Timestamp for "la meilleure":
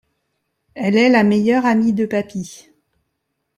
1.09-1.67